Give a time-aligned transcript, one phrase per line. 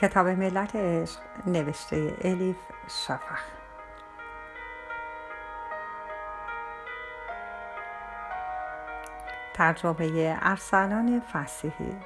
[0.00, 2.56] کتاب ملت عشق نوشته الیف
[2.88, 3.42] شفخ
[9.54, 11.96] ترجمه ارسلان فسیحی.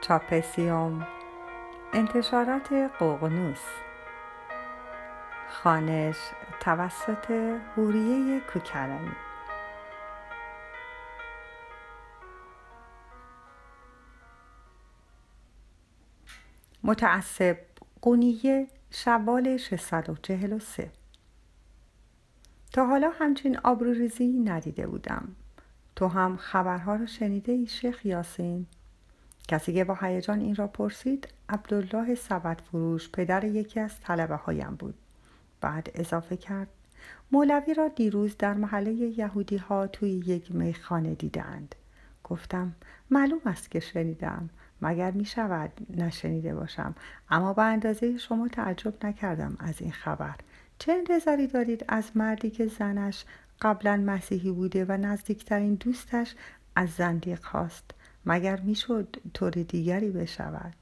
[0.00, 1.06] چاپسیوم
[1.92, 3.85] انتشارات قوقنوس.
[5.66, 6.16] خانش
[6.60, 7.30] توسط
[7.76, 9.10] هوریه کوکرانی.
[16.82, 17.56] متعصب
[18.02, 20.90] قونیه شوال 643
[22.72, 25.28] تا حالا همچین آبروریزی ندیده بودم.
[25.96, 28.66] تو هم خبرها را شنیده ای شیخ یاسین؟
[29.48, 34.74] کسی که با هیجان این را پرسید عبدالله سبد فروش پدر یکی از طلبه هایم
[34.74, 34.94] بود.
[35.60, 36.68] بعد اضافه کرد.
[37.32, 41.74] مولوی را دیروز در محله یهودی ها توی یک میخانه دیدند
[42.24, 42.74] گفتم
[43.10, 44.50] معلوم است که شنیدم.
[44.82, 46.94] مگر می شود نشنیده باشم؟
[47.30, 50.34] اما به اندازه شما تعجب نکردم از این خبر.
[50.78, 53.24] چه انتظاری دارید از مردی که زنش
[53.62, 56.34] قبلا مسیحی بوده و نزدیکترین دوستش
[56.76, 57.90] از زندیق خواست
[58.26, 60.74] مگر می‌شد طور دیگری بشود؟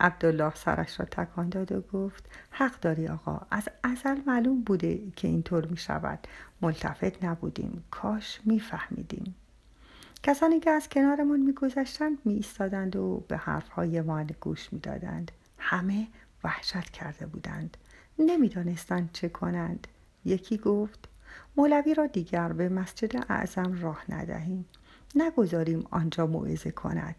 [0.00, 5.28] عبدالله سرش را تکان داد و گفت حق داری آقا از ازل معلوم بوده که
[5.28, 6.18] اینطور می شود
[6.62, 9.34] ملتفت نبودیم کاش میفهمیدیم.
[10.22, 15.32] کسانی که از کنارمان میگذشتند می ایستادند و به حرفهای ما گوش می‌دادند.
[15.58, 16.06] همه
[16.44, 17.76] وحشت کرده بودند.
[18.18, 19.86] نمی‌دانستند چه کنند.
[20.24, 21.08] یکی گفت
[21.56, 24.64] مولوی را دیگر به مسجد اعظم راه ندهیم.
[25.14, 27.14] نگذاریم آنجا موعظه کند.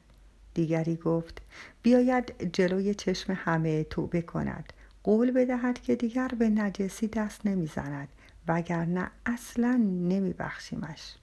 [0.59, 1.41] دیگری گفت
[1.81, 4.73] بیاید جلوی چشم همه توبه کند.
[5.03, 8.07] قول بدهد که دیگر به نجسی دست نمی‌زند
[8.47, 11.15] وگرنه اصلا نمیبخشیمش.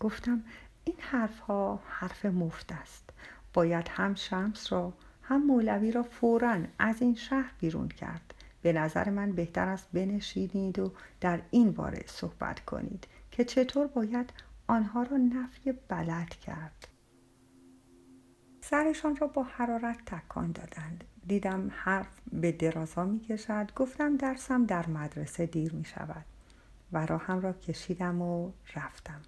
[0.00, 0.42] گفتم
[0.84, 3.10] این حرف ها حرف مفت است.
[3.52, 8.34] باید هم شمس را هم مولوی را فورا از این شهر بیرون کرد.
[8.62, 14.30] به نظر من بهتر است بنشینید و در این باره صحبت کنید که چطور باید
[14.66, 16.93] آنها را نفی بلد کرد.
[18.70, 21.04] سرشان را با حرارت تکان دادند.
[21.26, 26.24] دیدم حرف به درازا می کشد گفتم درسم در مدرسه دیر می شود
[26.92, 29.20] و راهم را کشیدم و رفتم.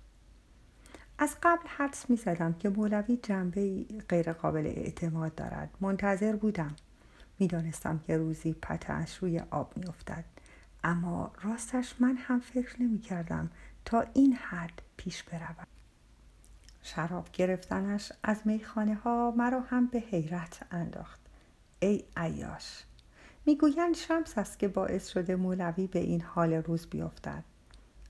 [1.18, 5.70] از قبل حدس می زدم که مولوی جنبه غیر قابل اعتماد دارد.
[5.80, 6.76] منتظر بودم.
[7.38, 10.24] می‌دانستم که روزی پتش روی آب می افتد.
[10.84, 13.50] اما راستش من هم فکر نمی کردم
[13.84, 15.75] تا این حد پیش برود.
[16.86, 21.20] شراب گرفتنش از میخانه ها مرا هم به حیرت انداخت.
[21.78, 22.84] ای ایاش
[23.46, 27.44] می‌گویند شمس است که باعث شده مولوی به این حال روز بیفتد.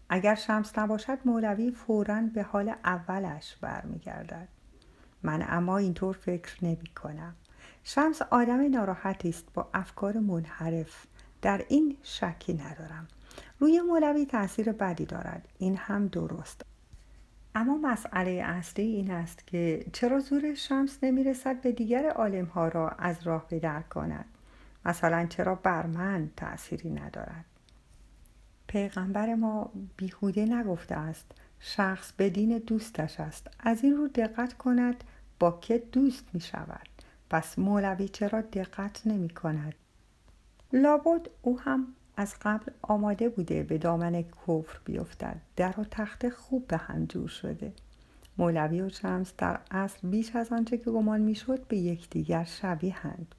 [0.09, 4.48] اگر شمس نباشد مولوی فورا به حال اولش برمیگردد.
[5.22, 7.34] من اما اینطور فکر نمی کنم
[7.84, 11.06] شمس آدم ناراحتی است با افکار منحرف.
[11.43, 13.08] در این شکی ندارم.
[13.58, 15.48] روی مولوی تاثیر بدی دارد.
[15.58, 16.75] این هم درست.
[17.56, 22.89] اما مسئله اصلی این است که چرا زور شمس نمی‌رسد به دیگر عالم ها را
[22.89, 24.25] از راه بدر کند؟
[24.84, 27.44] مثلا چرا بر من تأثیری ندارد؟
[28.67, 33.47] پیغمبر ما بیهوده نگفته است شخص به دین دوستش است.
[33.59, 35.05] از این رو دقت کند
[35.38, 36.88] با که دوست می شود
[37.31, 39.75] پس مولوی چرا دقت نمی کند
[40.73, 45.41] لابد او هم از قبل آماده بوده به دامن کفر بیفتد.
[45.56, 47.72] در و تخت خوب به هم جور شده.
[48.38, 53.34] مولوی و شمس در اصل بیش از آنچه که گمان می‌شد به یکدیگر شبیهند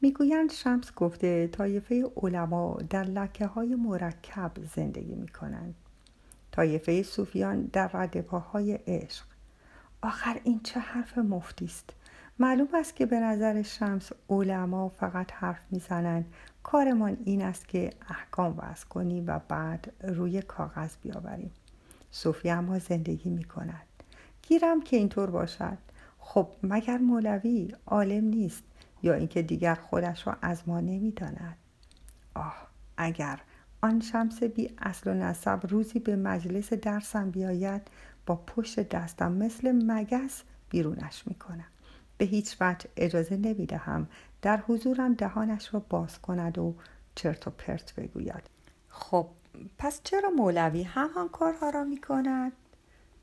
[0.00, 5.74] می‌گویند شمس گفته طایفه علما در لکه های مرکب زندگی می کنند.
[6.52, 9.24] طایفه صوفیان در ردپاهای عشق.
[10.02, 11.92] آخر این چه حرف مفتی است؟
[12.40, 16.34] معلوم است که به نظر شمس علما فقط حرف می‌زنند.
[16.62, 21.50] کارمان این است که احکام وضع کنیم و بعد روی کاغذ بیاوریم.
[22.10, 23.86] صوفی اما زندگی می کند
[24.42, 25.78] گیرم که اینطور باشد.
[26.18, 28.62] خب مگر مولوی عالم نیست
[29.02, 31.56] یا اینکه دیگر خودش را از ما نمی‌داند؟
[32.34, 32.66] آه
[32.96, 33.40] اگر
[33.82, 37.82] آن شمس بی اصل و نسب روزی به مجلس درسم بیاید
[38.26, 41.64] با پشت دستم مثل مگس بیرونش می‌کنم.
[42.20, 44.08] به هیچ وجه اجازه نمی‌دهم.
[44.42, 46.74] در حضورم دهانش را باز کند و
[47.14, 48.42] چرت و پرت بگوید.
[48.88, 49.26] خب
[49.78, 52.52] پس چرا مولوی همان کارها را می کند؟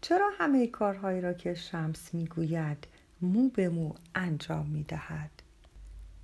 [0.02, 2.88] چرا همه کارهایی را که شمس می‌گوید
[3.22, 5.32] مو به مو انجام می دهد؟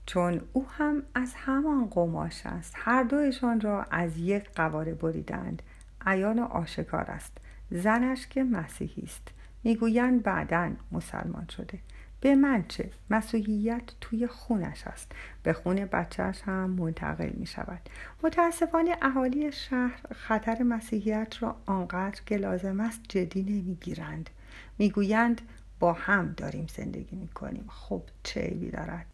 [0.05, 2.73] چون او هم از همان قماش است.
[2.75, 5.61] هر دویشان را از یک قواره بریدند.
[6.05, 7.37] عیان آشکار است.
[7.71, 9.27] زنش که مسیحی است.
[9.63, 11.79] می‌گویند بعدا مسلمان شده.
[12.23, 15.11] به من چه؟ مسیحیت توی خونش است
[15.43, 17.89] به خون بچهش هم منتقل می شود
[18.23, 24.29] متاسفانه اهالی شهر خطر مسیحیت را آنقدر که لازم است جدی نمی‌گیرند.
[24.77, 25.41] می‌گویند
[25.79, 29.05] با هم داریم زندگی می کنیم خب چه عیبی دارد؟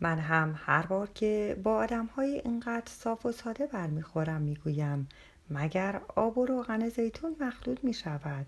[0.00, 5.08] من هم هر بار که با آدم های اینقدر صاف و ساده برمیخورم می‌گویم
[5.50, 8.46] مگر آب و روغن زیتون مخلوط می شود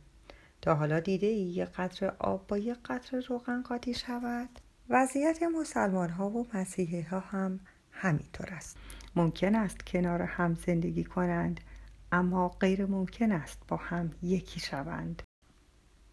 [0.65, 4.49] تا حالا دیده ای یک قطر آب با یک قطر روغن قاطی شود
[4.89, 8.77] وضعیت مسلمان ها و مسیحی ها هم همینطور است
[9.17, 11.61] ممکن است کنار هم زندگی کنند
[12.13, 15.23] اما غیر ممکن است با هم یکی شوند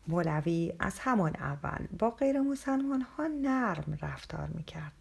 [0.08, 4.94] مولوی از همان اول با غیر مسلمان ها نرم رفتار می کرد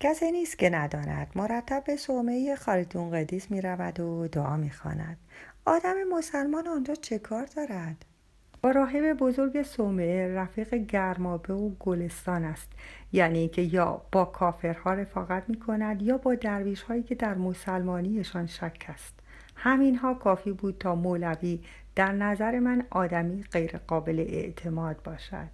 [0.00, 4.70] کسی نیست که نداند مرتب به صومعه خاریتون قدیس می رود و دعا می.
[5.64, 8.04] آدم مسلمان آنجا چه کار دارد؟
[8.62, 12.72] با راهب بزرگ صومعه رفیق گرمابه و گلستان است.
[13.12, 18.46] یعنی که یا با کافرها رفاقت می کند یا با درویش هایی که در مسلمانیشان
[18.46, 19.14] شک است.
[19.56, 21.60] همینها کافی بود تا مولوی
[21.94, 25.48] در نظر من آدمی غیر قابل اعتماد باشد.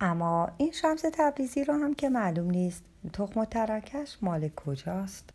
[0.00, 2.84] اما این شمس تبریزی را هم که معلوم نیست.
[3.12, 5.30] تخم و ترکش مال کجاست؟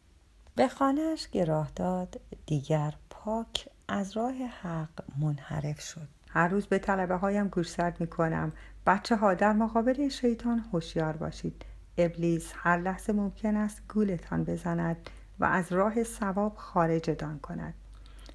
[0.56, 6.19] به خانهش گراه داد دیگر پاک از راه حق منحرف شد.
[6.30, 8.52] هر روز به طلبه هایم گوشزد می کنم
[8.86, 11.66] بچه ها در مقابل شیطان هوشیار باشید.
[11.98, 15.10] ابلیس هر لحظه ممکن است گولتان بزند
[15.40, 17.74] و از راه ثواب خارجتان کند.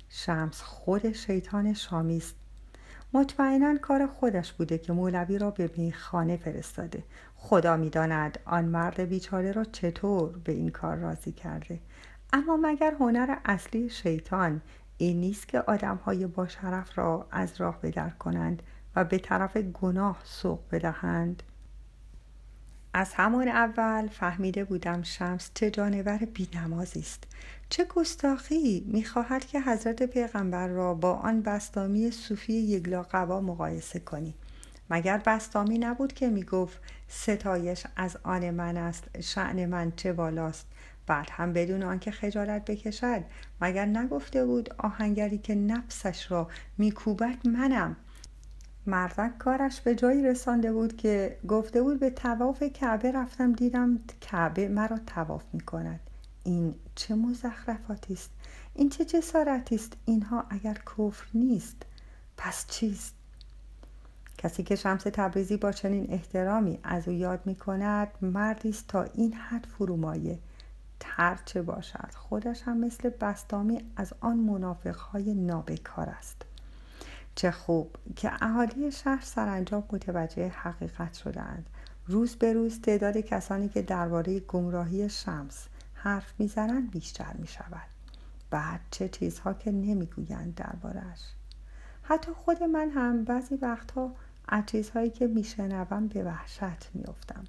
[0.08, 2.34] شمس خود شیطان شامی است.
[3.12, 7.04] مطمئنا کار خودش بوده که مولوی را به میخانه فرستاده.
[7.36, 11.80] خدا می‌داند آن مرد بیچاره را چطور به این کار راضی کرده.
[12.32, 14.60] اما مگر هنر اصلی شیطان
[14.98, 18.62] این نیست که آدم های با شرف را از راه بدر کنند
[18.96, 21.42] و به طرف گناه سوق بدهند.
[22.96, 27.24] از همان اول فهمیده بودم شمس چه جانور بینمازی است.
[27.68, 34.34] چه گستاخی می‌خواهد که حضرت پیغمبر را با آن بستامی صوفی یگلا قوا مقایسه کنی.
[34.90, 40.66] مگر بستامی نبود که می‌گفت ستایش از آن من است شعن من چه بالاست؟
[41.06, 43.24] بعد هم بدون آنکه خجالت بکشد
[43.60, 46.48] مگر نگفته بود آهنگری که نفسش را
[46.78, 47.96] میکوبد منم؟
[48.86, 54.68] مردک کارش به جایی رسانده بود که گفته بود به تواف کعبه رفتم دیدم کعبه
[54.68, 56.00] مرا تواف می کند
[56.44, 58.30] این چه مزخرفاتی است؟
[58.74, 61.76] این چه جسارتی است؟ اینها اگر کفر نیست
[62.36, 63.14] پس چیست؟
[64.38, 69.02] کسی که شمس تبریزی با چنین احترامی از او یاد می کند مردی است تا
[69.02, 70.38] این حد فرومایه.
[71.04, 72.10] هرچه باشد.
[72.14, 76.42] خودش هم مثل بستامی از آن منافقهای نابکار است.
[77.34, 81.66] چه خوب که اهالی شهر سرانجام متوجه حقیقت شدند
[82.06, 87.88] روز به روز تعداد کسانی که درباره گمراهی شمس حرف می‌زنند بیشتر می شود
[88.50, 91.20] بعد چه چیزها که نمی‌گویند دربارهش
[92.02, 94.12] حتی خود من هم بعضی وقتها
[94.48, 97.44] از چیزهایی که میشنوم به وحشت میافتم.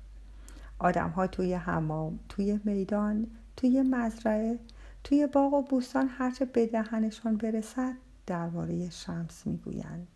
[0.79, 4.59] آدمها توی حمام توی میدان توی مزرعه
[5.03, 7.93] توی باغ و بوستان هرچه به دهنشان برسد
[8.27, 10.07] درباره شمس می‌گویند.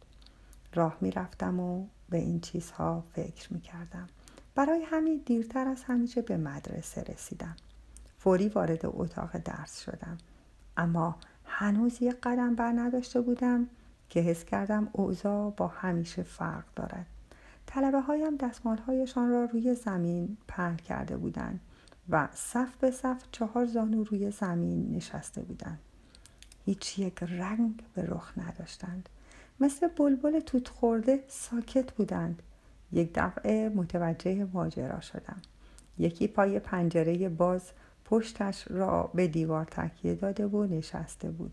[0.73, 4.07] راه می‌رفتم و به این چیزها فکر می‌کردم.
[4.55, 7.55] برای همین دیرتر از همیشه به مدرسه رسیدم.
[8.17, 10.17] فوری وارد اتاق درس شدم.
[10.77, 11.15] اما
[11.45, 13.67] هنوز یک قدم بر نداشته بودم
[14.09, 17.05] که حس کردم اوضاع با همیشه فرق دارد.
[17.65, 21.59] طلبه هایم دستمال هایشان را روی زمین پهن کرده بودند.
[22.09, 25.79] و صف به صف چهار زانو روی زمین نشسته بودند.
[26.65, 29.09] هیچ یک رنگ به رخ نداشتند.
[29.59, 32.41] مثل بلبل توت خورده ساکت بودند.
[32.91, 35.41] یک دفعه متوجه ماجرا شدم.
[35.97, 37.71] یکی پای پنجره باز
[38.05, 41.51] پشتش را به دیوار تکیه داده و نشسته بود.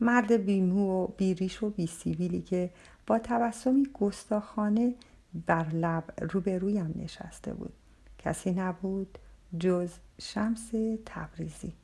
[0.00, 2.70] مرد بیمو و بیریش و بیسیبیلی که
[3.06, 4.94] با تبسمی گستاخانه
[5.46, 7.72] بر لب روبرویم نشسته بود.
[8.18, 9.18] کسی نبود
[9.58, 10.70] جز شمس
[11.06, 11.74] تبریزی.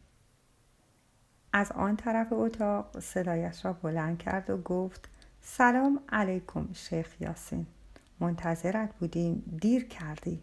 [1.52, 5.08] از آن طرف اتاق صدایش را بلند کرد و گفت
[5.40, 7.66] سلام علیکم شیخ یاسین.
[8.20, 10.40] منتظرت بودیم دیر کردی.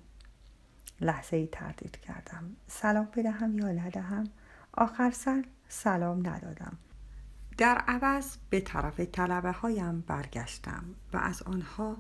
[1.02, 2.56] لحظه ای تردید کردم.
[2.68, 4.24] سلام بدهم یا ندهم؟
[4.74, 6.78] آخر سر سلام ندادم.
[7.58, 10.84] در عوض به طرف طلبه هایم برگشتم
[11.14, 11.98] و از آنها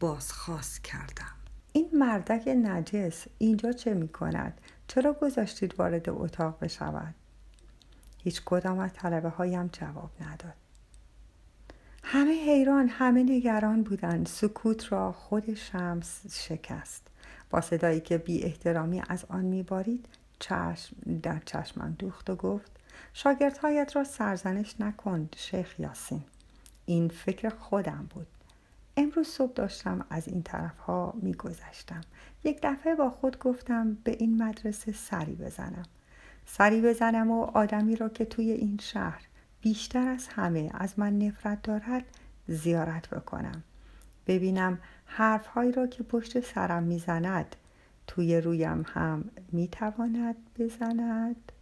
[0.00, 1.39] بازخواست کردم.
[1.72, 7.14] این مردک نجس اینجا چه می کند؟ چرا گذاشتید وارد اتاق بشود؟
[8.18, 10.54] هیچ کدام از طلبه هایم جواب نداد.
[12.04, 14.26] همه حیران همه نگران بودند.
[14.26, 17.06] سکوت را خود شمس شکست.
[17.50, 20.06] با صدایی که بی احترامی از آن میبارید
[20.38, 22.70] چشم در چشمم دوخت و گفت
[23.12, 26.22] شاگردهایت را سرزنش نکن شیخ یاسین.
[26.86, 28.26] این فکر خودم بود.
[29.00, 32.00] امروز صبح داشتم از این طرف ها می گذشتم.
[32.44, 35.86] یک دفعه با خود گفتم به این مدرسه سری بزنم.
[36.46, 39.22] سری بزنم و آدمی را که توی این شهر
[39.60, 42.04] بیشتر از همه از من نفرت دارد
[42.48, 43.62] زیارت بکنم.
[44.26, 47.56] ببینم حرفهایی را که پشت سرم می‌زند
[48.06, 51.52] توی رویم هم می‌تواند بزند.